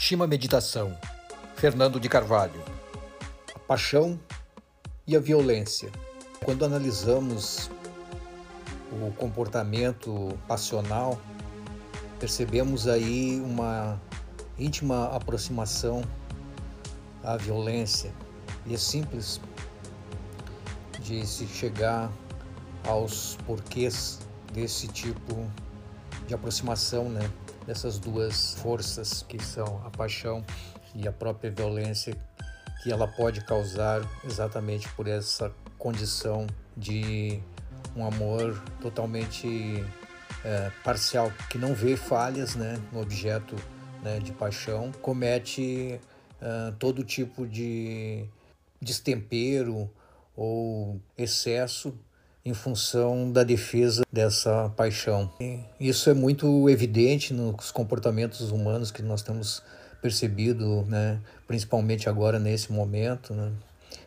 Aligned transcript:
Shima 0.00 0.28
Meditação, 0.28 0.96
Fernando 1.56 1.98
de 1.98 2.08
Carvalho. 2.08 2.62
A 3.52 3.58
paixão 3.58 4.18
e 5.04 5.16
a 5.16 5.20
violência. 5.20 5.90
Quando 6.44 6.64
analisamos 6.64 7.68
o 8.92 9.10
comportamento 9.14 10.38
passional, 10.46 11.20
percebemos 12.20 12.86
aí 12.86 13.40
uma 13.40 14.00
íntima 14.56 15.06
aproximação 15.08 16.04
à 17.24 17.36
violência. 17.36 18.14
E 18.66 18.74
é 18.74 18.78
simples 18.78 19.40
de 21.00 21.26
se 21.26 21.44
chegar 21.48 22.08
aos 22.86 23.36
porquês 23.44 24.20
desse 24.52 24.86
tipo 24.86 25.44
de 26.28 26.34
aproximação, 26.34 27.08
né? 27.08 27.28
Dessas 27.68 27.98
duas 27.98 28.54
forças 28.54 29.22
que 29.28 29.38
são 29.44 29.82
a 29.84 29.90
paixão 29.90 30.42
e 30.94 31.06
a 31.06 31.12
própria 31.12 31.50
violência 31.50 32.16
que 32.82 32.90
ela 32.90 33.06
pode 33.06 33.42
causar 33.42 34.00
exatamente 34.24 34.88
por 34.94 35.06
essa 35.06 35.52
condição 35.76 36.46
de 36.74 37.38
um 37.94 38.06
amor 38.06 38.58
totalmente 38.80 39.84
é, 40.42 40.72
parcial, 40.82 41.30
que 41.50 41.58
não 41.58 41.74
vê 41.74 41.94
falhas 41.94 42.54
né, 42.54 42.80
no 42.90 43.02
objeto 43.02 43.54
né, 44.02 44.18
de 44.18 44.32
paixão, 44.32 44.90
comete 45.02 46.00
é, 46.40 46.72
todo 46.78 47.04
tipo 47.04 47.46
de 47.46 48.24
destempero 48.80 49.90
ou 50.34 50.98
excesso 51.18 51.94
em 52.48 52.54
função 52.54 53.30
da 53.30 53.44
defesa 53.44 54.02
dessa 54.10 54.70
paixão. 54.70 55.30
E 55.38 55.60
isso 55.78 56.08
é 56.08 56.14
muito 56.14 56.68
evidente 56.70 57.34
nos 57.34 57.70
comportamentos 57.70 58.50
humanos 58.50 58.90
que 58.90 59.02
nós 59.02 59.22
temos 59.22 59.62
percebido, 60.00 60.84
né, 60.88 61.20
principalmente 61.46 62.08
agora 62.08 62.38
nesse 62.38 62.72
momento, 62.72 63.34
né, 63.34 63.52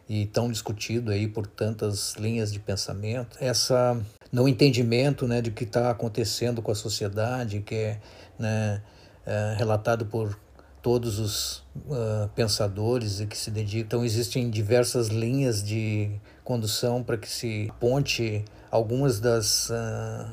e 0.09 0.25
tão 0.25 0.49
discutido 0.49 1.11
aí 1.11 1.27
por 1.27 1.45
tantas 1.45 2.15
linhas 2.15 2.51
de 2.51 2.59
pensamento. 2.59 3.37
Essa 3.39 3.99
não 4.31 4.47
entendimento, 4.47 5.27
né, 5.27 5.41
de 5.41 5.51
que 5.51 5.63
está 5.63 5.91
acontecendo 5.91 6.61
com 6.61 6.71
a 6.71 6.75
sociedade, 6.75 7.61
que 7.61 7.75
é, 7.75 7.99
né, 8.39 8.81
é 9.25 9.55
relatado 9.57 10.05
por 10.05 10.37
todos 10.81 11.19
os 11.19 11.57
uh, 11.85 12.27
pensadores 12.35 13.19
e 13.19 13.27
que 13.27 13.37
se 13.37 13.51
dedicam. 13.51 13.85
Então, 13.85 14.05
existem 14.05 14.49
diversas 14.49 15.09
linhas 15.09 15.63
de 15.63 16.09
condução 16.51 17.01
para 17.01 17.17
que 17.17 17.29
se 17.29 17.71
ponte 17.79 18.43
algumas 18.69 19.21
das 19.21 19.69
uh, 19.69 20.29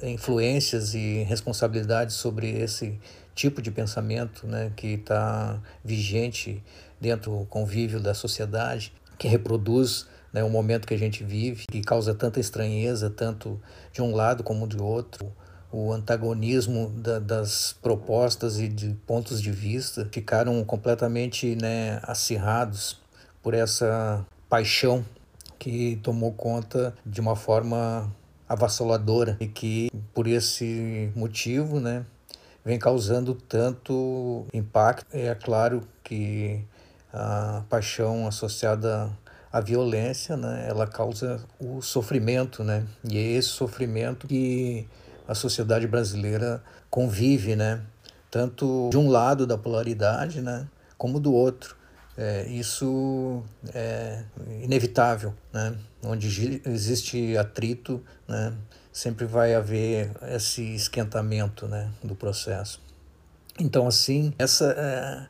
influências 0.00 0.94
e 0.94 1.24
responsabilidades 1.24 2.14
sobre 2.14 2.48
esse 2.50 3.00
tipo 3.34 3.60
de 3.60 3.72
pensamento 3.72 4.46
né, 4.46 4.72
que 4.76 4.94
está 4.94 5.60
vigente 5.84 6.62
dentro 7.00 7.32
do 7.32 7.46
convívio 7.46 7.98
da 7.98 8.14
sociedade, 8.14 8.92
que 9.18 9.26
reproduz 9.26 10.06
né, 10.32 10.44
o 10.44 10.48
momento 10.48 10.86
que 10.86 10.94
a 10.94 10.98
gente 10.98 11.24
vive, 11.24 11.66
que 11.66 11.80
causa 11.80 12.14
tanta 12.14 12.38
estranheza, 12.38 13.10
tanto 13.10 13.60
de 13.92 14.00
um 14.00 14.14
lado 14.14 14.44
como 14.44 14.68
de 14.68 14.80
outro. 14.80 15.32
O 15.72 15.92
antagonismo 15.92 16.90
da, 16.90 17.18
das 17.18 17.74
propostas 17.82 18.60
e 18.60 18.68
de 18.68 18.94
pontos 19.04 19.42
de 19.42 19.50
vista 19.50 20.08
ficaram 20.12 20.64
completamente 20.64 21.56
né, 21.60 21.98
acirrados 22.04 23.00
por 23.42 23.52
essa 23.52 24.24
paixão 24.48 25.04
que 25.58 25.96
tomou 26.02 26.32
conta 26.32 26.94
de 27.04 27.20
uma 27.20 27.36
forma 27.36 28.10
avassaladora 28.48 29.36
e 29.40 29.46
que 29.46 29.90
por 30.14 30.26
esse 30.26 31.10
motivo 31.14 31.80
né, 31.80 32.04
vem 32.64 32.78
causando 32.78 33.34
tanto 33.34 34.46
impacto. 34.52 35.06
É 35.12 35.34
claro 35.34 35.82
que 36.02 36.64
a 37.12 37.62
paixão 37.68 38.26
associada 38.26 39.10
à 39.52 39.60
violência, 39.60 40.36
né, 40.36 40.66
ela 40.68 40.86
causa 40.86 41.40
o 41.58 41.80
sofrimento, 41.80 42.62
né? 42.62 42.84
E 43.04 43.16
é 43.16 43.22
esse 43.22 43.48
sofrimento 43.48 44.26
que 44.26 44.86
a 45.26 45.34
sociedade 45.34 45.86
brasileira 45.86 46.62
convive, 46.90 47.56
né? 47.56 47.80
Tanto 48.30 48.88
de 48.90 48.98
um 48.98 49.08
lado 49.08 49.46
da 49.46 49.56
polaridade, 49.56 50.40
né? 50.40 50.66
Como 50.98 51.18
do 51.18 51.32
outro. 51.32 51.75
É, 52.16 52.46
isso 52.48 53.42
é 53.74 54.22
inevitável, 54.62 55.34
né? 55.52 55.76
Onde 56.02 56.62
existe 56.64 57.36
atrito, 57.36 58.02
né? 58.26 58.54
Sempre 58.92 59.26
vai 59.26 59.54
haver 59.54 60.10
esse 60.28 60.62
esquentamento, 60.74 61.68
né? 61.68 61.90
Do 62.02 62.14
processo. 62.14 62.80
Então, 63.60 63.86
assim, 63.86 64.32
essa 64.38 64.72
é, 64.72 65.26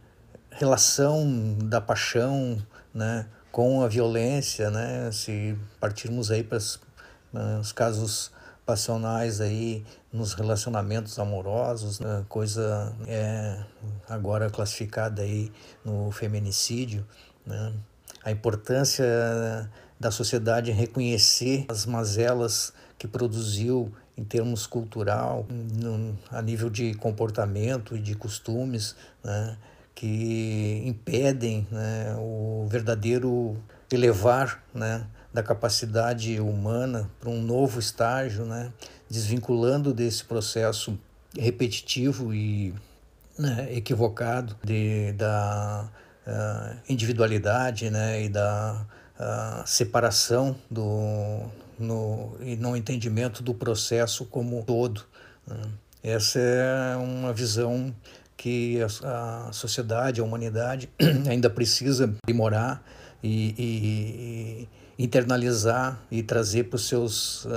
relação 0.51 1.57
da 1.59 1.81
paixão, 1.81 2.65
né? 2.95 3.27
Com 3.51 3.83
a 3.83 3.89
violência, 3.89 4.71
né? 4.71 5.11
Se 5.11 5.59
partirmos 5.81 6.31
aí 6.31 6.45
para 6.45 6.59
os 6.59 7.73
casos 7.73 8.31
passionais 8.65 9.41
aí 9.41 9.85
nos 10.17 10.33
relacionamentos 10.33 11.19
amorosos, 11.19 12.01
né? 12.01 12.25
coisa 12.29 12.95
é 13.07 13.63
agora 14.09 14.49
classificada 14.51 15.23
aí 15.23 15.53
no 15.85 16.11
feminicídio, 16.11 17.07
né? 17.47 17.73
A 18.25 18.31
importância 18.33 19.05
da 20.01 20.11
sociedade 20.11 20.73
reconhecer 20.73 21.65
as 21.69 21.87
mazelas 21.87 22.73
que 22.99 23.07
produziu 23.07 23.93
em 24.17 24.25
termos 24.25 24.67
cultural, 24.67 25.47
a 26.31 26.43
nível 26.43 26.71
de 26.71 26.95
comportamento 26.95 27.95
e 27.95 28.01
de 28.01 28.15
costumes, 28.15 28.97
né? 29.23 29.57
que 29.95 30.83
impedem 30.85 31.67
né? 31.71 32.17
o 32.19 32.67
verdadeiro 32.69 33.57
elevar 33.91 34.63
né? 34.75 35.07
Da 35.37 35.43
capacidade 35.43 36.41
humana 36.41 37.11
para 37.21 37.29
um 37.29 37.43
novo 37.43 37.79
estágio, 37.79 38.47
né? 38.47 38.73
desvinculando 39.07 39.93
desse 39.93 40.25
processo 40.25 40.99
repetitivo 41.39 42.33
e 42.33 42.75
né, 43.39 43.69
equivocado 43.71 44.57
de, 44.65 45.13
da 45.13 45.87
uh, 46.27 46.77
individualidade 46.89 47.91
né, 47.91 48.23
e 48.23 48.31
da 48.31 48.87
uh, 49.21 49.69
separação 49.69 50.57
do, 50.71 51.43
no, 51.79 52.39
e 52.41 52.57
no 52.57 52.75
entendimento 52.75 53.43
do 53.43 53.53
processo 53.53 54.25
como 54.25 54.65
todo. 54.65 55.05
Né? 55.47 55.61
Essa 56.03 56.39
é 56.39 56.97
uma 56.97 57.35
visão 57.35 57.95
que 58.39 58.79
a, 58.81 59.49
a 59.49 59.53
sociedade, 59.53 60.19
a 60.19 60.25
humanidade 60.25 60.89
ainda 61.29 61.51
precisa 61.51 62.07
aprimorar 62.07 62.83
e, 63.23 63.55
e 63.59 64.69
internalizar 64.99 66.01
e 66.11 66.23
trazer 66.23 66.65
para 66.65 66.77
os 66.77 66.89
seus 66.89 67.45
uh, 67.45 67.51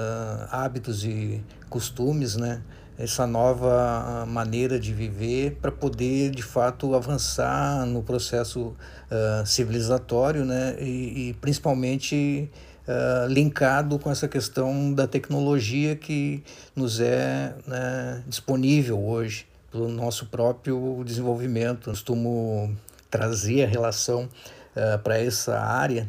hábitos 0.51 1.03
e 1.05 1.41
costumes, 1.69 2.35
né? 2.35 2.61
essa 2.97 3.25
nova 3.25 4.25
maneira 4.27 4.77
de 4.77 4.93
viver 4.93 5.57
para 5.61 5.71
poder 5.71 6.31
de 6.31 6.43
fato 6.43 6.93
avançar 6.93 7.85
no 7.85 8.03
processo 8.03 8.59
uh, 8.69 9.45
civilizatório 9.45 10.43
né? 10.43 10.75
e, 10.81 11.29
e 11.29 11.33
principalmente 11.39 12.51
uh, 12.85 13.31
linkado 13.31 13.97
com 13.99 14.11
essa 14.11 14.27
questão 14.27 14.93
da 14.93 15.07
tecnologia 15.07 15.95
que 15.95 16.43
nos 16.75 16.99
é 16.99 17.55
né, 17.65 18.21
disponível 18.27 19.01
hoje 19.01 19.47
pelo 19.71 19.87
nosso 19.87 20.25
próprio 20.25 21.01
desenvolvimento. 21.05 21.91
Costumo 21.91 22.75
trazer 23.09 23.63
a 23.63 23.67
relação 23.67 24.27
para 25.03 25.17
essa 25.17 25.59
área 25.59 26.07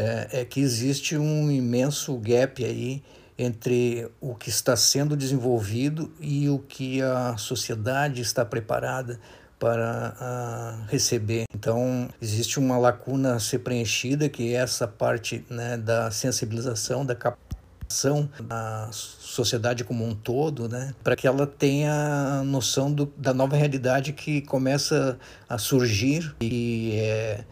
é, 0.00 0.40
é 0.40 0.44
que 0.46 0.60
existe 0.60 1.16
um 1.16 1.50
imenso 1.50 2.16
gap 2.16 2.64
aí 2.64 3.02
entre 3.38 4.08
o 4.20 4.34
que 4.34 4.48
está 4.48 4.74
sendo 4.76 5.16
desenvolvido 5.16 6.10
e 6.20 6.48
o 6.48 6.58
que 6.58 7.02
a 7.02 7.36
sociedade 7.36 8.20
está 8.22 8.44
preparada 8.44 9.20
para 9.58 10.86
receber. 10.88 11.44
Então, 11.54 12.08
existe 12.20 12.58
uma 12.58 12.78
lacuna 12.78 13.34
a 13.34 13.40
ser 13.40 13.58
preenchida, 13.58 14.28
que 14.28 14.54
é 14.54 14.58
essa 14.58 14.88
parte 14.88 15.44
né, 15.50 15.76
da 15.76 16.10
sensibilização, 16.10 17.04
da 17.04 17.14
captação 17.14 18.28
da 18.40 18.88
sociedade 18.92 19.84
como 19.84 20.06
um 20.06 20.14
todo, 20.14 20.68
né, 20.68 20.94
para 21.02 21.16
que 21.16 21.26
ela 21.26 21.46
tenha 21.46 22.42
noção 22.44 22.90
do, 22.90 23.12
da 23.16 23.34
nova 23.34 23.56
realidade 23.56 24.12
que 24.12 24.40
começa 24.42 25.18
a 25.48 25.58
surgir 25.58 26.34
e 26.40 26.92
é 26.94 27.44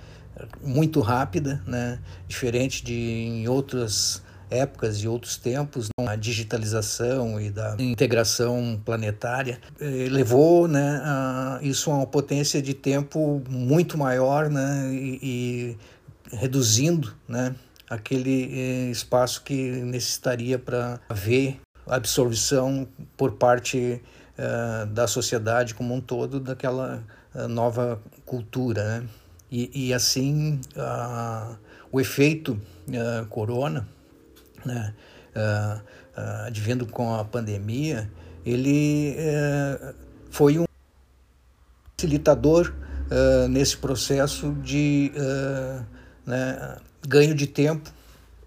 muito 0.63 1.01
rápida, 1.01 1.63
né? 1.67 1.99
diferente 2.27 2.85
de 2.85 2.95
em 2.95 3.49
outras 3.49 4.23
épocas 4.51 4.99
e 4.99 5.09
outros 5.09 5.37
tempos, 5.37 5.89
a 6.01 6.17
digitalização 6.17 7.41
e 7.41 7.51
da 7.51 7.77
integração 7.79 8.81
planetária 8.85 9.61
eh, 9.81 10.09
levou 10.11 10.67
né, 10.67 11.01
a, 11.05 11.59
isso 11.63 11.91
a 11.91 11.97
uma 11.97 12.07
potência 12.07 12.61
de 12.63 12.75
tempo 12.75 13.43
muito 13.49 13.99
maior 13.99 14.49
né, 14.49 14.91
e, 14.93 15.77
e 16.33 16.37
reduzindo 16.37 17.15
né, 17.29 17.55
aquele 17.89 18.51
eh, 18.53 18.91
espaço 18.91 19.43
que 19.43 19.55
necessitaria 19.55 20.59
para 20.59 21.01
haver 21.09 21.61
absorção 21.87 22.87
por 23.17 23.33
parte 23.33 24.03
uh, 24.39 24.87
da 24.89 25.07
sociedade 25.07 25.75
como 25.75 25.95
um 25.95 26.01
todo 26.03 26.39
daquela 26.39 27.03
nova 27.49 27.99
cultura. 28.27 29.01
Né? 29.01 29.09
E, 29.51 29.89
e 29.89 29.95
assim, 29.95 30.61
o 31.91 32.01
efeito 32.01 32.61
corona, 33.31 33.89
né? 34.65 34.95
advindo 36.47 36.87
com 36.87 37.15
a 37.15 37.25
pandemia, 37.25 38.11
ele 38.45 39.17
foi 40.31 40.59
um 40.59 40.65
facilitador 41.97 42.75
nesse 43.49 43.77
processo 43.77 44.53
de 44.63 45.13
né, 46.29 46.77
ganho 47.09 47.35
de 47.35 47.47
tempo, 47.47 47.91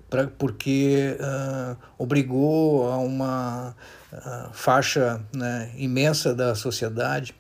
pra, 0.08 0.28
porque 0.28 1.18
uh, 1.20 1.76
obrigou 1.98 2.92
a 2.92 2.98
uma 2.98 3.76
uh, 4.14 4.54
faixa 4.54 5.20
né, 5.34 5.72
imensa 5.76 6.36
da 6.36 6.54
sociedade 6.54 7.34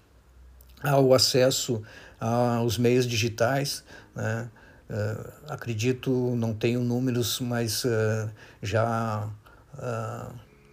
ao 0.82 1.14
acesso 1.14 1.84
aos 2.22 2.78
meios 2.78 3.06
digitais. 3.06 3.84
Né? 4.16 4.50
Uh, 4.90 5.32
acredito, 5.50 6.36
não 6.38 6.54
tenho 6.54 6.82
números, 6.82 7.40
mas 7.42 7.84
já 8.62 9.30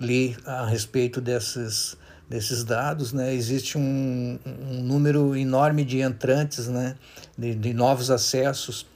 li 0.00 0.36
a 0.44 0.66
respeito 0.66 1.20
desses, 1.20 1.96
desses 2.28 2.62
dados, 2.62 3.12
né, 3.12 3.34
existe 3.34 3.78
um, 3.78 4.38
um 4.44 4.82
número 4.82 5.34
enorme 5.36 5.84
de 5.84 6.00
entrantes, 6.00 6.68
né, 6.68 6.94
de, 7.36 7.54
de 7.54 7.72
novos 7.72 8.10
acessos 8.10 8.86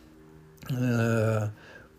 uh, 0.70 1.50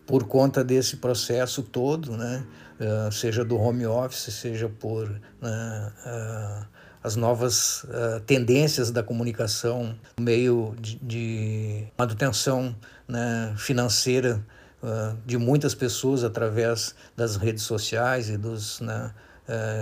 por 0.06 0.24
conta 0.24 0.62
desse 0.62 0.96
processo 0.98 1.62
todo, 1.62 2.16
né? 2.16 2.44
Uh, 2.74 3.12
seja 3.12 3.44
do 3.44 3.56
home 3.56 3.86
office, 3.86 4.34
seja 4.34 4.68
por 4.68 5.08
uh, 5.08 6.66
as 7.04 7.16
novas 7.16 7.84
tendências 8.26 8.90
da 8.90 9.02
comunicação, 9.02 9.94
meio 10.18 10.74
de, 10.80 10.96
de 10.96 11.84
manutenção 11.98 12.74
né, 13.06 13.54
financeira 13.58 14.44
de 15.24 15.38
muitas 15.38 15.74
pessoas 15.74 16.24
através 16.24 16.94
das 17.14 17.36
redes 17.36 17.62
sociais 17.62 18.30
e 18.30 18.38
dos 18.38 18.80
né, 18.80 19.12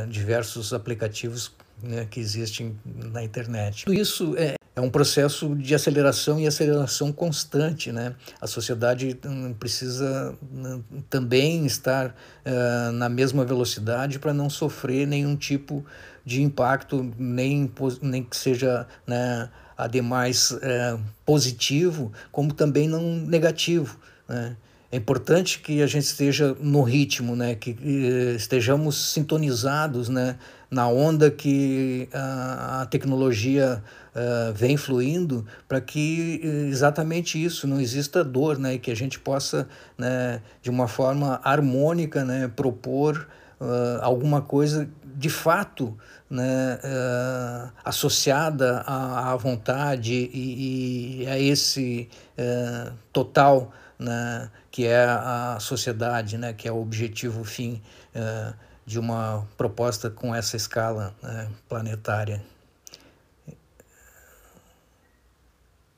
diversos 0.09 0.73
aplicativos 0.73 1.53
né, 1.83 2.07
que 2.11 2.21
existem 2.21 2.79
na 2.85 3.23
internet. 3.23 3.85
Tudo 3.85 3.95
isso 3.95 4.35
é, 4.37 4.55
é 4.75 4.81
um 4.81 4.91
processo 4.91 5.55
de 5.55 5.75
aceleração 5.75 6.41
e 6.41 6.47
aceleração 6.47 7.13
constante. 7.13 7.93
Né? 7.93 8.15
A 8.41 8.47
sociedade 8.47 9.19
hum, 9.25 9.55
precisa 9.59 10.35
hum, 10.43 10.83
também 11.11 11.67
estar 11.67 12.09
uh, 12.09 12.93
na 12.93 13.09
mesma 13.09 13.45
velocidade 13.45 14.19
para 14.19 14.33
não 14.33 14.49
sofrer 14.49 15.07
nenhum 15.07 15.37
tipo 15.37 15.85
de 16.25 16.43
impacto, 16.43 17.13
nem, 17.19 17.71
nem 18.01 18.23
que 18.23 18.37
seja 18.37 18.87
né, 19.07 19.51
ademais 19.77 20.53
uh, 20.53 21.01
positivo, 21.25 22.13
como 22.31 22.53
também 22.53 22.89
não 22.89 23.03
negativo. 23.03 23.99
Né? 24.29 24.57
É 24.93 24.99
importante 24.99 25.61
que 25.61 25.81
a 25.81 25.87
gente 25.87 26.05
esteja 26.05 26.55
no 26.61 26.83
ritmo, 26.83 27.35
né? 27.35 27.55
que 27.55 27.71
uh, 27.71 28.37
estejamos 28.37 29.13
sintonizados 29.15 30.11
né? 30.11 30.37
na 30.71 30.87
onda 30.87 31.31
que 31.31 32.11
a, 32.13 32.87
tecnologia 32.91 33.83
uh, 34.15 34.53
vem 34.53 34.77
fluindo 34.77 35.47
para 35.67 35.81
que 35.81 36.41
exatamente 36.69 37.43
isso, 37.43 37.67
não 37.67 37.81
exista 37.81 38.23
dor, 38.23 38.59
né, 38.59 38.75
e 38.75 38.79
que 38.79 38.91
a 38.91 38.97
gente 38.97 39.19
possa, 39.19 39.69
né, 39.99 40.41
de 40.63 40.71
uma 40.71 40.89
forma 40.89 41.41
harmônica, 41.45 42.25
né, 42.25 42.51
propor 42.57 43.29
uh, 43.61 44.01
alguma 44.01 44.41
coisa 44.41 44.89
de 45.15 45.29
fato 45.29 45.97
né, 46.29 46.79
uh, 46.83 47.73
associada 47.85 48.83
à, 48.87 49.33
à 49.33 49.37
vontade 49.37 50.15
e, 50.15 51.23
e, 51.23 51.27
a 51.27 51.39
esse 51.39 52.09
uh, 52.39 52.93
total 53.13 53.71
né, 54.03 54.51
que 54.71 54.87
é 54.87 55.05
a 55.05 55.59
sociedade, 55.61 56.37
né, 56.37 56.53
que 56.53 56.69
é 56.69 56.73
o 56.73 56.81
objetivo 56.81 57.45
fim 57.45 57.81
uh, 58.15 58.55
de 58.85 58.99
uma 58.99 59.47
proposta 59.57 60.11
com 60.11 60.35
essa 60.35 60.57
escala 60.57 61.15
né, 61.23 61.49
planetária. 61.69 62.43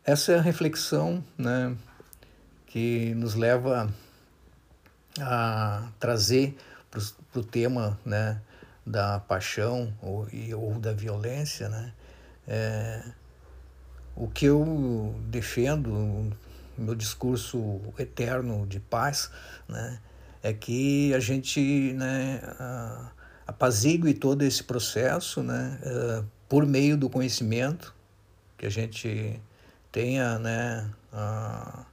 Essa 0.04 0.32
é 0.32 0.38
a 0.38 0.42
reflexão 0.42 1.24
né, 1.38 1.74
que 2.66 3.14
nos 3.14 3.34
leva 3.34 3.92
a 5.18 5.88
trazer 5.98 6.56
para 6.90 7.40
o 7.40 7.44
tema 7.44 7.98
né, 8.04 8.40
da 8.84 9.18
paixão 9.20 9.94
ou, 10.02 10.28
ou 10.56 10.78
da 10.78 10.92
violência. 10.92 11.70
Né, 11.70 11.92
é, 12.46 13.02
o 14.14 14.28
que 14.28 14.46
eu 14.46 15.14
defendo, 15.28 16.30
meu 16.76 16.94
discurso 16.94 17.80
eterno 17.98 18.66
de 18.66 18.80
paz, 18.80 19.30
né, 19.68 19.98
é 20.42 20.52
que 20.52 21.14
a 21.14 21.20
gente 21.20 21.92
né, 21.94 22.40
apazigue 23.46 24.12
todo 24.14 24.42
esse 24.42 24.62
processo 24.62 25.42
né, 25.42 25.78
é, 25.82 26.22
por 26.48 26.66
meio 26.66 26.96
do 26.96 27.08
conhecimento 27.08 27.94
que 28.56 28.66
a 28.66 28.70
gente 28.70 29.40
tenha 29.90 30.38
né, 30.38 30.90
a, 31.12 31.84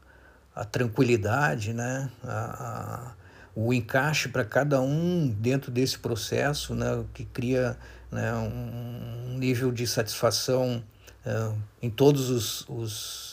a 0.56 0.66
tranquilidade, 0.66 1.74
né, 1.74 2.10
a, 2.24 2.34
a, 2.34 3.16
o 3.56 3.74
encaixe 3.74 4.30
para 4.30 4.44
cada 4.44 4.82
um 4.82 5.30
dentro 5.30 5.72
desse 5.72 6.00
processo, 6.00 6.74
né, 6.74 7.04
que 7.14 7.26
cria 7.26 7.78
né, 8.12 8.34
um 8.34 9.38
nível 9.38 9.72
de 9.72 9.88
satisfação 9.88 10.84
uh, 11.26 11.58
em 11.82 11.90
todos 11.90 12.30
os, 12.30 12.66
os, 12.68 13.31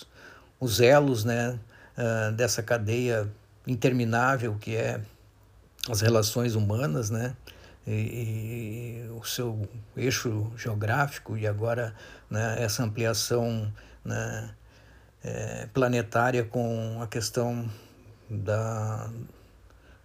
os 0.60 0.80
elos 0.80 1.24
né, 1.24 1.58
uh, 1.96 2.32
dessa 2.32 2.62
cadeia 2.62 3.30
interminável 3.66 4.56
que 4.60 4.74
é 4.74 5.00
as 5.88 6.00
relações 6.00 6.54
humanas, 6.54 7.10
né? 7.10 7.34
E, 7.86 7.92
e, 7.92 9.10
o 9.18 9.24
seu 9.24 9.66
eixo 9.96 10.52
geográfico 10.58 11.38
e 11.38 11.46
agora 11.46 11.94
né, 12.28 12.62
essa 12.62 12.82
ampliação 12.82 13.72
né, 14.04 14.50
é, 15.24 15.66
planetária 15.72 16.44
com 16.44 17.00
a 17.00 17.06
questão 17.06 17.66
da, 18.28 19.10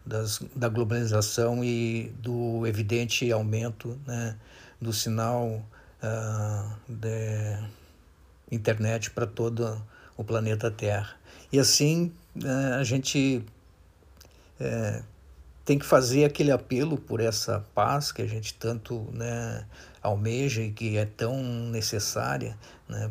das, 0.06 0.42
da 0.56 0.70
globalização 0.70 1.62
e 1.62 2.14
do 2.20 2.66
evidente 2.66 3.30
aumento 3.34 4.00
né, 4.08 4.38
do 4.80 4.94
sinal 4.94 5.46
uh, 6.02 6.76
de 6.88 7.58
internet 8.50 9.12
para 9.12 9.28
todo 9.28 9.82
o 10.18 10.24
planeta 10.24 10.70
Terra. 10.70 11.16
E 11.52 11.60
assim 11.60 12.12
uh, 12.38 12.80
a 12.80 12.84
gente 12.84 13.44
uh, 14.60 15.04
tem 15.66 15.80
que 15.80 15.86
fazer 15.86 16.26
aquele 16.26 16.52
apelo 16.52 16.98
por 16.98 17.20
essa 17.20 17.64
paz 17.74 18.12
que 18.12 18.22
a 18.22 18.28
gente 18.28 18.54
tanto 18.56 19.08
né, 19.14 19.66
almeja 20.02 20.62
e 20.62 20.72
que 20.72 20.98
é 20.98 21.06
tão 21.06 21.42
necessária, 21.42 22.58
né, 22.88 23.10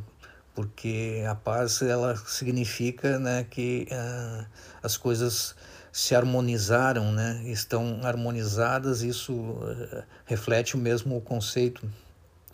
porque 0.54 1.24
a 1.28 1.34
paz 1.34 1.80
ela 1.80 2.14
significa 2.16 3.18
né, 3.18 3.46
que 3.48 3.88
uh, 3.90 4.46
as 4.82 4.96
coisas 4.96 5.54
se 5.90 6.14
harmonizaram, 6.14 7.10
né, 7.12 7.42
estão 7.46 8.00
harmonizadas, 8.02 9.02
isso 9.02 9.32
uh, 9.32 10.02
reflete 10.26 10.74
o 10.74 10.78
mesmo 10.78 11.20
conceito 11.22 11.88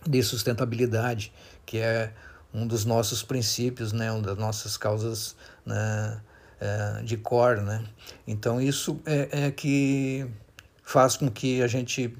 de 0.06 0.22
sustentabilidade, 0.22 1.32
que 1.66 1.78
é 1.78 2.12
um 2.52 2.66
dos 2.66 2.84
nossos 2.84 3.22
princípios, 3.22 3.92
né, 3.92 4.10
uma 4.10 4.22
das 4.22 4.38
nossas 4.38 4.76
causas 4.76 5.36
né, 5.64 6.20
uh, 6.60 7.04
de 7.04 7.16
core. 7.16 7.60
Né? 7.60 7.84
Então, 8.26 8.60
isso 8.60 9.00
é, 9.04 9.46
é 9.46 9.50
que 9.50 10.26
faz 10.82 11.16
com 11.16 11.30
que 11.30 11.62
a 11.62 11.66
gente 11.66 12.16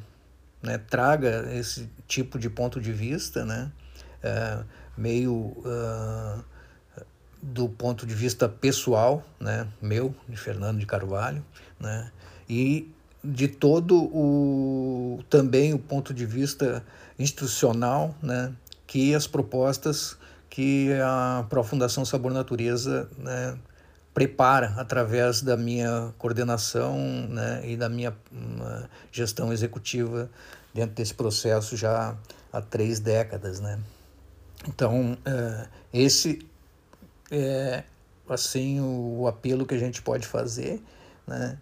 né, 0.62 0.78
traga 0.78 1.48
esse 1.52 1.88
tipo 2.06 2.38
de 2.38 2.50
ponto 2.50 2.80
de 2.80 2.92
vista, 2.92 3.44
né? 3.44 3.70
Uh, 4.18 4.64
meio 4.96 5.32
uh, 5.32 6.44
do 7.40 7.68
ponto 7.68 8.04
de 8.04 8.14
vista 8.14 8.48
pessoal, 8.48 9.24
né, 9.38 9.66
meu, 9.80 10.14
de 10.28 10.36
Fernando 10.36 10.78
de 10.78 10.86
Carvalho, 10.86 11.44
né, 11.78 12.10
e 12.48 12.92
de 13.22 13.46
todo 13.46 13.96
o 13.96 15.22
também 15.30 15.72
o 15.72 15.78
ponto 15.78 16.12
de 16.12 16.26
vista 16.26 16.84
institucional, 17.16 18.14
né, 18.20 18.52
que 18.86 19.14
as 19.14 19.26
propostas 19.26 20.17
que 20.58 20.90
a 21.00 21.46
Profundação 21.48 22.04
Sabor 22.04 22.32
Natureza 22.32 23.08
né, 23.16 23.56
prepara 24.12 24.74
através 24.76 25.40
da 25.40 25.56
minha 25.56 26.12
coordenação 26.18 26.98
né, 27.28 27.62
e 27.64 27.76
da 27.76 27.88
minha 27.88 28.10
uh, 28.10 28.88
gestão 29.12 29.52
executiva 29.52 30.28
dentro 30.74 30.96
desse 30.96 31.14
processo 31.14 31.76
já 31.76 32.16
há 32.52 32.60
três 32.60 32.98
décadas, 32.98 33.60
né. 33.60 33.78
Então, 34.66 35.16
é, 35.24 35.68
esse 35.92 36.44
é 37.30 37.84
assim 38.28 38.80
o, 38.80 39.28
apelo 39.28 39.64
que 39.64 39.76
a 39.76 39.78
gente 39.78 40.02
pode 40.02 40.26
fazer, 40.26 40.82
né? 41.24 41.56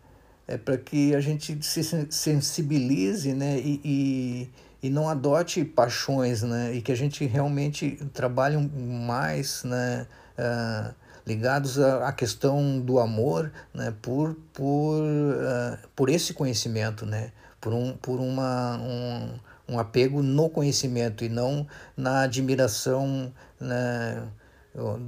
É 0.49 0.57
para 0.57 0.79
que 0.79 1.15
a 1.15 1.21
gente 1.21 1.62
se 1.62 1.85
sensibilize, 2.09 3.35
né? 3.35 3.59
E, 3.59 3.79
e, 3.85 4.50
e 4.87 4.90
não 4.90 5.09
adote 5.09 5.64
paixões, 5.64 6.43
né? 6.43 6.73
E 6.73 6.81
que 6.81 6.93
a 6.93 6.95
gente 6.95 7.26
realmente 7.26 7.99
trabalhe 8.12 8.57
mais, 8.57 9.64
né? 9.64 10.07
Uh, 10.38 10.95
ligados 11.26 11.78
à, 11.81 12.12
questão 12.12 12.78
do 12.78 13.00
amor, 13.00 13.52
né? 13.75 13.93
Por 14.00 14.37
por 14.52 15.02
uh, 15.02 15.88
por 15.97 16.09
esse 16.09 16.33
conhecimento, 16.33 17.05
né? 17.05 17.33
Por 17.61 17.73
um 17.73 17.97
por 17.97 18.21
uma 18.21 18.78
um, 18.78 19.75
um 19.75 19.78
apego 19.78 20.23
no 20.23 20.49
conhecimento 20.49 21.25
e 21.25 21.28
não 21.28 21.66
na 21.97 22.21
admiração, 22.23 23.33
né? 23.61 24.23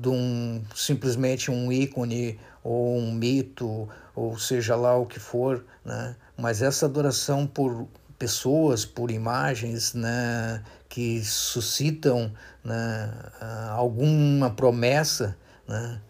de 0.01 0.09
um 0.09 0.63
simplesmente 0.75 1.51
um 1.51 1.71
ícone 1.71 2.41
ou 2.65 2.97
um 2.97 3.13
mito 3.13 3.87
ou 4.15 4.39
seja 4.39 4.75
lá 4.75 4.97
o 4.97 5.05
que 5.05 5.21
for, 5.21 5.63
né? 5.85 6.17
Mas 6.37 6.63
essa 6.63 6.87
adoração 6.87 7.47
por 7.47 7.87
pessoas, 8.19 8.85
por 8.85 9.11
imagens, 9.11 9.95
né? 9.95 10.63
Que 10.89 11.23
suscitam 11.25 12.33
né? 12.65 13.13
alguma 13.71 14.51
promessa, 14.51 15.37
né? 15.67 16.01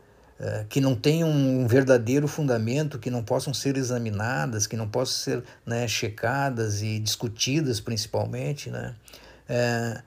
Eh, 0.40 0.66
que 0.68 0.80
não 0.80 0.94
tenham 0.94 1.28
um 1.28 1.66
verdadeiro 1.66 2.28
fundamento, 2.28 2.98
que 3.00 3.10
não 3.10 3.24
possam 3.24 3.52
ser 3.52 3.76
examinadas, 3.76 4.68
que 4.68 4.76
não 4.76 4.88
possam 4.88 5.16
ser 5.16 5.44
né, 5.66 5.88
checadas 5.88 6.80
e 6.80 7.00
discutidas 7.00 7.80
principalmente, 7.80 8.70
né? 8.70 8.94
É, 9.48 10.00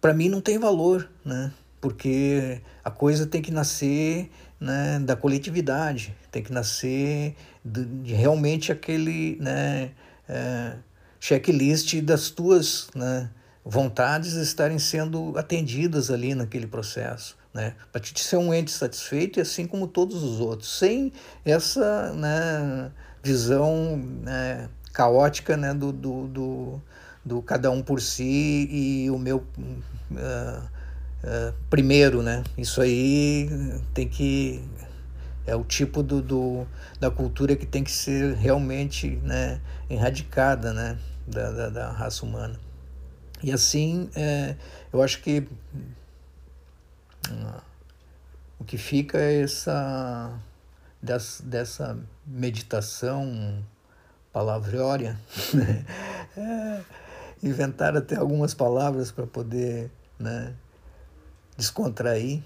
para 0.00 0.14
mim 0.14 0.30
não 0.30 0.40
tem 0.40 0.58
valor, 0.58 1.10
né? 1.22 1.52
porque 1.86 2.60
a 2.82 2.90
coisa 2.90 3.26
tem 3.26 3.40
que 3.40 3.52
nascer 3.52 4.28
né, 4.58 4.98
da 4.98 5.14
coletividade, 5.14 6.14
tem 6.32 6.42
que 6.42 6.52
nascer 6.52 7.36
de, 7.64 7.84
de 7.84 8.12
realmente 8.12 8.72
aquele 8.72 9.36
né, 9.40 9.90
é, 10.28 10.76
checklist 11.20 12.00
das 12.02 12.30
tuas 12.30 12.88
né, 12.94 13.30
vontades 13.64 14.34
estarem 14.34 14.78
sendo 14.78 15.36
atendidas 15.36 16.10
ali 16.10 16.34
naquele 16.34 16.66
processo. 16.66 17.36
Né, 17.52 17.74
para 17.90 18.02
te 18.02 18.22
ser 18.22 18.36
um 18.36 18.52
ente 18.52 18.70
satisfeito, 18.70 19.38
e 19.38 19.42
assim 19.42 19.66
como 19.66 19.86
todos 19.86 20.22
os 20.22 20.40
outros, 20.40 20.78
sem 20.78 21.10
essa 21.42 22.12
né, 22.12 22.92
visão 23.22 23.96
né, 23.96 24.68
caótica 24.92 25.56
né, 25.56 25.72
do, 25.72 25.90
do, 25.90 26.26
do, 26.26 26.82
do, 27.24 27.42
cada 27.42 27.70
um 27.70 27.82
por 27.82 27.98
si 28.00 28.68
e 28.70 29.10
o 29.10 29.18
meu. 29.18 29.38
Uh, 30.10 30.62
uh, 31.24 31.54
primeiro, 31.70 32.22
né? 32.22 32.44
Isso 32.56 32.80
aí 32.80 33.48
tem 33.92 34.06
que 34.06 34.62
é 35.46 35.54
o 35.54 35.64
tipo 35.64 36.02
do, 36.02 36.20
do, 36.20 36.66
da 36.98 37.10
cultura 37.10 37.54
que 37.54 37.64
tem 37.64 37.84
que 37.84 37.90
ser 37.90 38.34
realmente 38.34 39.16
né, 39.22 39.60
erradicada 39.88 40.72
né, 40.72 40.98
da, 41.26 41.50
da, 41.50 41.68
da 41.70 41.92
raça 41.92 42.24
humana. 42.24 42.58
E 43.42 43.52
assim, 43.52 44.10
é, 44.16 44.56
eu 44.92 45.02
acho 45.02 45.22
que 45.22 45.46
uh, 47.30 47.62
o 48.58 48.64
que 48.64 48.76
fica 48.76 49.18
é 49.18 49.42
essa 49.42 50.32
dessa, 51.02 51.42
dessa 51.42 51.98
meditação 52.26 53.64
palavrória, 54.32 55.18
né? 55.54 55.84
é, 56.36 56.80
inventar 57.42 57.96
até 57.96 58.16
algumas 58.16 58.52
palavras 58.52 59.10
para 59.10 59.26
poder 59.26 59.90
né, 60.18 60.54
descontrair, 61.56 62.42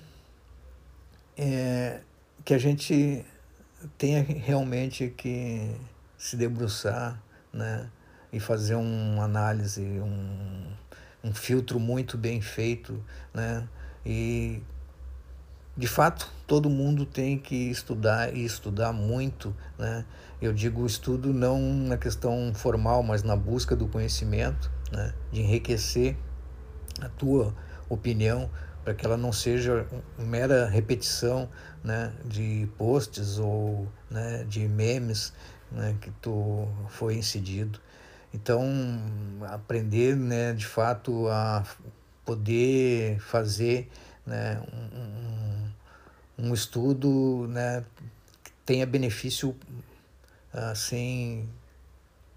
é, 1.37 2.01
que 2.45 2.55
a 2.55 2.59
gente 2.59 3.25
tenha 3.97 4.23
realmente 4.23 5.09
que 5.17 5.75
se 6.17 6.37
debruçar 6.37 7.21
né, 7.53 7.89
e 8.33 8.39
fazer 8.39 8.75
uma 8.75 9.25
análise, 9.25 9.81
um, 9.81 10.73
um 11.25 11.35
filtro 11.35 11.81
muito 11.81 12.17
bem 12.19 12.41
feito. 12.41 13.03
Né, 13.33 13.67
e, 14.05 14.63
de 15.77 15.87
fato, 15.87 16.31
todo 16.47 16.69
mundo 16.69 17.07
tem 17.07 17.39
que 17.39 17.71
estudar 17.71 18.35
e 18.35 18.45
estudar 18.45 18.93
muito. 18.93 19.55
Né? 19.79 20.05
Eu 20.41 20.53
digo 20.53 20.85
estudo 20.87 21.33
não 21.33 21.61
na 21.61 21.97
questão 21.97 22.53
formal, 22.55 23.03
mas 23.03 23.23
na 23.23 23.37
busca 23.37 23.75
do 23.75 23.87
conhecimento, 23.87 24.71
né? 24.93 25.15
de 25.33 25.41
enriquecer 25.41 26.17
a 27.01 27.09
tua 27.09 27.55
opinião, 27.89 28.51
para 28.85 28.95
que 28.95 29.05
ela 29.05 29.17
não 29.17 29.33
seja 29.33 29.87
mera 30.19 30.69
repetição 30.69 31.49
né, 31.85 32.13
de 32.25 32.69
posts 32.79 33.39
ou 33.39 33.87
né, 34.11 34.45
de 34.49 34.67
memes 34.69 35.33
né, 35.71 35.97
que 36.01 36.11
tu 36.23 36.69
foi 36.89 37.15
incidido. 37.15 37.81
Então, 38.33 38.65
aprender 39.49 40.17
né, 40.17 40.53
de 40.53 40.67
fato 40.67 41.29
a 41.29 41.65
poder 42.25 43.19
fazer 43.21 43.91
né, 44.25 44.63
um, 46.39 46.47
um 46.47 46.55
estudo 46.55 47.47
né, 47.49 47.85
que 48.45 48.53
tenha 48.65 48.87
benefício 48.87 49.57
assim 50.53 51.49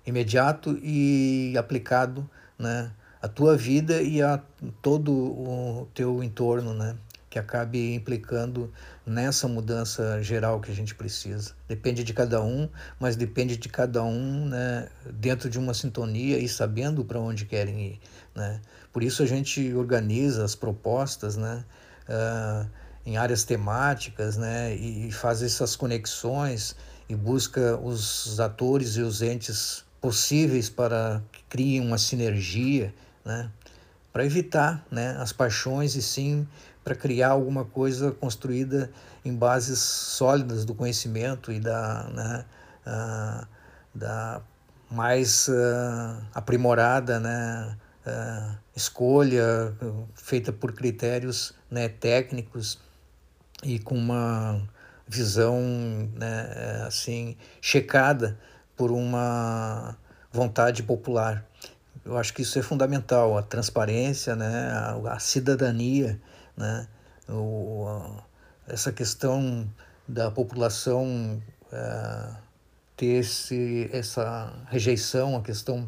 imediato 0.05 0.77
e 0.83 1.55
aplicado 1.57 2.29
né, 2.57 2.91
a 3.23 3.27
tua 3.29 3.55
vida 3.55 4.01
e 4.01 4.21
a 4.21 4.37
todo 4.81 5.13
o 5.13 5.87
teu 5.93 6.21
entorno, 6.21 6.73
né? 6.73 6.97
Que 7.29 7.39
acabe 7.39 7.95
implicando 7.95 8.69
nessa 9.05 9.47
mudança 9.47 10.21
geral 10.21 10.59
que 10.59 10.69
a 10.69 10.75
gente 10.75 10.93
precisa. 10.93 11.53
Depende 11.65 12.03
de 12.03 12.13
cada 12.13 12.43
um, 12.43 12.67
mas 12.99 13.15
depende 13.15 13.55
de 13.55 13.69
cada 13.69 14.03
um, 14.03 14.45
né? 14.49 14.89
Dentro 15.09 15.49
de 15.49 15.57
uma 15.57 15.73
sintonia 15.73 16.37
e 16.37 16.49
sabendo 16.49 17.05
para 17.05 17.17
onde 17.17 17.45
querem 17.45 17.93
ir, 17.93 17.99
né? 18.35 18.59
Por 18.91 19.01
isso 19.01 19.23
a 19.23 19.25
gente 19.25 19.73
organiza 19.73 20.43
as 20.43 20.53
propostas, 20.53 21.37
né? 21.37 21.63
Uh, 22.09 22.69
em 23.05 23.15
áreas 23.15 23.45
temáticas, 23.45 24.35
né? 24.35 24.75
E 24.75 25.09
faz 25.13 25.41
essas 25.41 25.77
conexões 25.77 26.75
e 27.07 27.15
busca 27.15 27.77
os 27.77 28.37
atores 28.41 28.97
e 28.97 29.01
os 29.01 29.21
entes 29.21 29.85
possíveis 30.01 30.69
para 30.69 31.23
que 31.31 31.41
criem 31.47 31.79
uma 31.79 31.97
sinergia 31.97 32.93
né? 33.25 33.49
para 34.11 34.23
evitar 34.23 34.85
né, 34.91 35.17
as 35.19 35.33
paixões 35.33 35.95
e 35.95 36.01
sim 36.01 36.47
para 36.83 36.93
criar 36.93 37.29
alguma 37.29 37.65
coisa 37.65 38.11
construída 38.11 38.91
em 39.25 39.33
bases 39.33 39.79
sólidas 39.79 40.65
do 40.65 40.75
conhecimento 40.75 41.51
e 41.51 41.59
da, 41.59 42.03
né, 42.13 42.45
uh, 42.85 43.47
da 43.95 44.41
mais 44.91 45.47
uh, 45.47 46.23
aprimorada 46.33 47.19
né, 47.19 47.77
uh, 48.05 48.57
escolha 48.75 49.73
feita 50.13 50.51
por 50.51 50.73
critérios 50.73 51.55
né, 51.71 51.87
técnicos 51.89 52.77
e 53.63 53.79
com 53.79 53.95
uma 53.95 54.61
visão 55.07 55.59
né, 56.15 56.83
assim 56.85 57.35
checada 57.61 58.37
por 58.75 58.91
uma 58.91 59.97
vontade 60.31 60.83
popular. 60.83 61.45
Eu 62.05 62.17
acho 62.17 62.33
que 62.33 62.41
isso 62.41 62.59
é 62.59 62.61
fundamental, 62.61 63.37
a 63.37 63.41
transparência, 63.41 64.35
né, 64.35 64.71
a, 64.71 65.13
a 65.13 65.19
cidadania, 65.19 66.19
né, 66.57 66.87
o, 67.29 67.85
a, 67.87 68.23
essa 68.67 68.91
questão 68.91 69.69
da 70.07 70.29
população 70.29 71.41
é, 71.71 72.35
ter 72.95 73.19
esse, 73.19 73.89
essa 73.91 74.53
rejeição 74.67 75.35
à 75.35 75.41
questão 75.41 75.87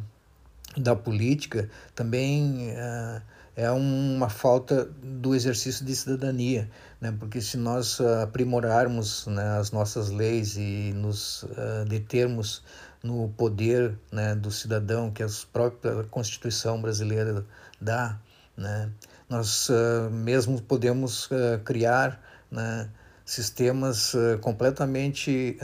da 0.78 0.96
política 0.96 1.70
também 1.94 2.72
é, 2.72 3.22
é 3.56 3.72
uma 3.72 4.30
falta 4.30 4.86
do 4.86 5.34
exercício 5.34 5.86
de 5.86 5.96
cidadania, 5.96 6.70
né? 7.00 7.16
porque 7.18 7.40
se 7.40 7.56
nós 7.56 8.02
aprimorarmos 8.02 9.28
né, 9.28 9.58
as 9.58 9.72
nossas 9.72 10.10
leis 10.10 10.58
e 10.58 10.92
nos 10.94 11.44
uh, 11.44 11.86
determos 11.88 12.62
no 13.06 13.30
poder 13.30 13.98
né, 14.12 14.34
do 14.34 14.50
cidadão 14.50 15.12
que 15.12 15.22
a 15.22 15.28
própria 15.54 16.04
Constituição 16.06 16.82
brasileira 16.82 17.46
dá, 17.80 18.18
né, 18.58 18.90
nós 19.30 19.70
uh, 19.70 20.10
mesmo 20.12 20.60
podemos 20.62 21.26
uh, 21.26 21.60
criar 21.64 22.20
né, 22.50 22.90
sistemas 23.24 24.14
uh, 24.14 24.40
completamente 24.42 25.58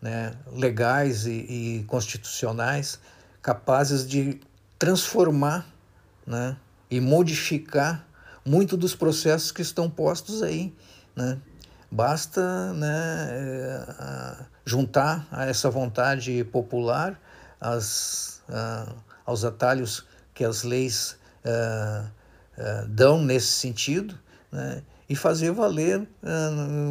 né, 0.00 0.32
legais 0.52 1.26
e, 1.26 1.30
e, 1.78 1.84
constitucionais 1.86 2.98
capazes 3.42 4.06
de 4.06 4.40
transformar 4.78 5.66
né, 6.26 6.56
e 6.90 7.00
modificar 7.00 8.06
muito 8.44 8.76
dos 8.76 8.94
processos 8.94 9.52
que 9.52 9.62
estão 9.62 9.90
postos 9.90 10.42
aí. 10.42 10.74
Né? 11.14 11.38
Basta 11.90 12.72
né, 12.74 13.28
eh, 13.32 14.44
juntar 14.70 15.26
a 15.32 15.46
essa 15.46 15.68
vontade 15.68 16.44
popular 16.44 17.20
as, 17.60 18.40
uh, 18.48 18.94
aos 19.26 19.44
atalhos 19.44 20.06
que 20.32 20.44
as 20.44 20.62
leis 20.62 21.18
uh, 21.44 22.06
uh, 22.06 22.88
dão 22.88 23.20
nesse 23.20 23.48
sentido, 23.48 24.16
né, 24.52 24.82
e 25.08 25.16
fazer 25.16 25.50
valer 25.50 26.06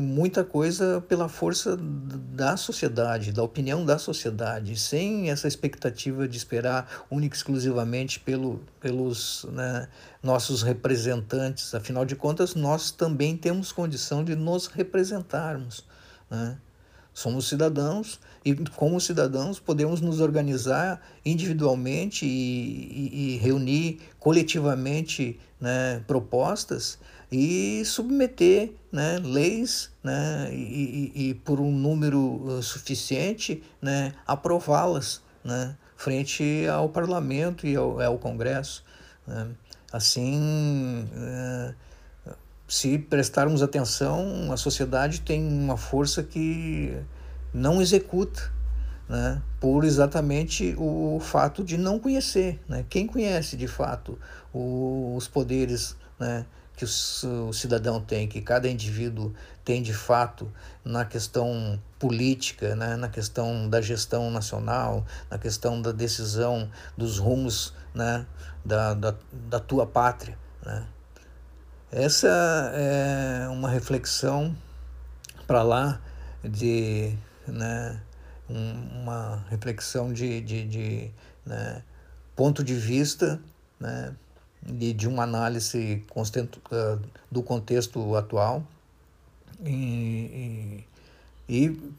muita 0.01 0.43
coisa 0.43 0.99
pela 1.07 1.29
força 1.29 1.77
da 1.79 2.57
sociedade, 2.57 3.31
da 3.31 3.41
opinião 3.41 3.85
da 3.85 3.97
sociedade, 3.97 4.77
sem 4.77 5.29
essa 5.29 5.47
expectativa 5.47 6.27
de 6.27 6.35
esperar 6.35 7.05
única 7.09 7.33
e 7.33 7.37
exclusivamente 7.37 8.19
pelo, 8.19 8.61
pelos 8.81 9.45
né, 9.53 9.87
nossos 10.21 10.63
representantes. 10.63 11.73
Afinal 11.73 12.03
de 12.03 12.17
contas, 12.17 12.55
nós 12.55 12.91
também 12.91 13.37
temos 13.37 13.71
condição 13.71 14.21
de 14.21 14.35
nos 14.35 14.67
representarmos. 14.67 15.85
Né? 16.29 16.57
Somos 17.19 17.49
cidadãos 17.49 18.17
e, 18.45 18.55
como 18.77 18.97
cidadãos, 19.01 19.59
podemos 19.59 19.99
nos 19.99 20.21
organizar 20.21 21.01
individualmente 21.25 22.25
e, 22.25 22.29
e, 22.31 23.33
e 23.33 23.37
reunir 23.39 23.99
coletivamente 24.17 25.37
né, 25.59 26.01
propostas 26.07 26.97
e 27.29 27.83
submeter 27.83 28.71
né, 28.89 29.19
leis 29.21 29.91
né, 30.01 30.49
e, 30.53 31.11
e, 31.13 31.33
por 31.33 31.59
um 31.59 31.73
número 31.73 32.41
uh, 32.41 32.63
suficiente 32.63 33.61
né, 33.81 34.13
aprová-las 34.25 35.21
né, 35.43 35.75
frente 35.97 36.65
ao 36.71 36.87
parlamento 36.87 37.67
e 37.67 37.75
ao, 37.75 37.99
ao 37.99 38.17
Congresso. 38.17 38.81
Né. 39.27 39.45
Assim, 39.91 41.05
uh, 41.13 41.75
se 42.69 42.99
prestarmos 42.99 43.63
atenção, 43.63 44.51
a 44.51 44.57
sociedade 44.57 45.21
tem 45.21 45.43
uma 45.43 45.75
força 45.75 46.21
que 46.21 46.95
não 47.51 47.81
executa, 47.81 48.51
né, 49.09 49.41
por 49.59 49.83
exatamente 49.83 50.75
o 50.77 51.19
fato 51.19 51.63
de 51.63 51.79
não 51.79 51.97
conhecer. 51.97 52.59
Né? 52.69 52.85
Quem 52.87 53.07
conhece 53.07 53.57
de 53.57 53.67
fato 53.67 54.19
os 54.53 55.27
poderes 55.27 55.97
né, 56.19 56.45
que 56.77 56.85
o, 56.85 57.51
cidadão 57.51 57.99
tem, 57.99 58.27
que 58.27 58.39
cada 58.39 58.69
indivíduo 58.69 59.33
tem 59.65 59.81
de 59.81 59.93
fato 59.93 60.51
na 60.85 61.03
questão 61.03 61.81
política, 61.97 62.75
né, 62.75 62.95
na 62.95 63.09
questão 63.09 63.67
da 63.67 63.81
gestão 63.81 64.29
nacional, 64.29 65.03
na 65.29 65.39
questão 65.39 65.81
da 65.81 65.91
decisão 65.91 66.69
dos 66.95 67.17
rumos 67.17 67.73
né, 67.95 68.27
da, 68.63 68.93
da, 68.93 69.15
da 69.49 69.59
tua 69.59 69.87
pátria. 69.87 70.37
Né. 70.63 70.85
Essa 71.91 72.71
é 72.75 73.47
uma 73.49 73.67
reflexão 73.67 74.55
para 75.47 75.63
lá 75.63 75.99
de 76.43 77.17
né, 77.47 77.99
uma 78.47 79.43
reflexão 79.49 80.13
de, 80.13 80.39
de, 80.39 80.67
de 80.67 81.11
né, 81.43 81.81
ponto 82.35 82.63
de 82.63 82.75
vista 82.75 83.41
né, 83.79 84.13
e 84.67 84.93
de 84.93 85.07
uma 85.07 85.23
análise 85.23 86.05
do 87.31 87.41
contexto 87.41 88.15
atual. 88.15 88.63
E, 89.65 90.85
e, 91.49 91.65
e 91.67 91.93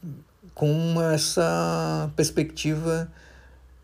com 0.55 1.01
essa 1.01 2.09
perspectiva 2.15 3.11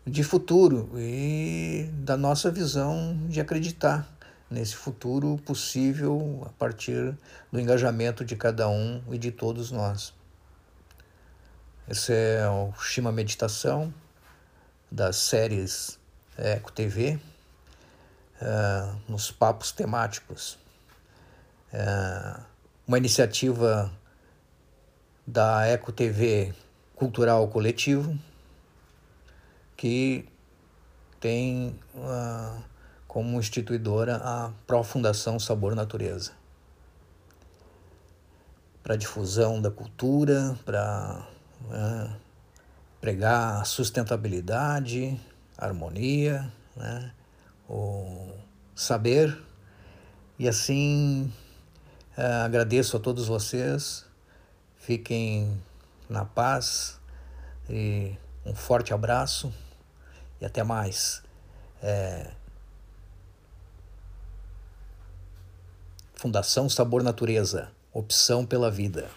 de 0.06 0.24
futuro 0.24 0.90
e 0.96 1.90
da 1.98 2.16
nossa 2.16 2.50
visão 2.50 3.14
de 3.28 3.42
acreditar 3.42 4.08
nesse 4.50 4.74
futuro 4.74 5.38
possível 5.44 6.42
a 6.46 6.50
partir 6.50 7.16
do 7.52 7.60
engajamento 7.60 8.24
de 8.24 8.36
cada 8.36 8.68
um 8.68 9.02
e 9.10 9.18
de 9.18 9.30
todos 9.30 9.70
nós. 9.70 10.14
Esse 11.88 12.12
é 12.12 12.48
o 12.48 12.72
Shima 12.80 13.10
Meditação 13.12 13.92
das 14.90 15.16
séries 15.16 15.98
Eco 16.36 16.72
TV 16.72 17.18
uh, 18.40 19.00
nos 19.08 19.30
papos 19.30 19.72
temáticos. 19.72 20.58
Uh, 21.72 22.42
uma 22.86 22.96
iniciativa 22.96 23.92
da 25.26 25.66
Eco 25.66 25.92
TV 25.92 26.54
Cultural 26.94 27.46
Coletivo, 27.48 28.18
que 29.76 30.26
tem 31.20 31.78
uh, 31.94 32.62
como 33.08 33.40
instituidora 33.40 34.20
a 34.22 34.52
Profundação 34.66 35.40
Sabor 35.40 35.74
Natureza. 35.74 36.32
Para 38.82 38.96
difusão 38.96 39.60
da 39.60 39.70
cultura, 39.70 40.56
para 40.64 41.26
uh, 41.64 42.14
pregar 43.00 43.64
sustentabilidade, 43.64 45.18
harmonia, 45.56 46.52
né? 46.76 47.12
o 47.68 48.30
saber. 48.76 49.36
E 50.38 50.46
assim 50.46 51.32
uh, 52.16 52.44
agradeço 52.44 52.96
a 52.98 53.00
todos 53.00 53.26
vocês. 53.26 54.04
Fiquem 54.76 55.60
na 56.08 56.24
paz 56.24 57.00
e 57.68 58.16
um 58.44 58.54
forte 58.54 58.92
abraço 58.92 59.52
e 60.40 60.44
até 60.44 60.62
mais. 60.62 61.22
É... 61.82 62.30
Fundação 66.20 66.68
Sabor 66.68 67.04
Natureza, 67.04 67.68
opção 67.92 68.44
pela 68.44 68.72
vida. 68.72 69.08